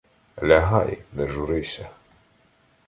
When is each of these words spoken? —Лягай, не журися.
—Лягай, 0.43 0.97
не 1.13 1.27
журися. 1.27 1.89